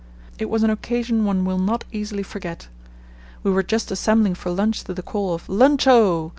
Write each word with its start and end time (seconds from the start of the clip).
It 0.39 0.49
was 0.49 0.63
an 0.63 0.71
occasion 0.71 1.25
one 1.25 1.45
will 1.45 1.59
not 1.59 1.83
easily 1.91 2.23
forget. 2.23 2.69
We 3.43 3.51
were 3.51 3.61
just 3.61 3.91
assembling 3.91 4.33
for 4.33 4.51
lunch 4.51 4.83
to 4.85 4.95
the 4.95 5.03
call 5.03 5.35
of 5.35 5.47
'Lunch 5.47 5.85
O! 5.85 6.29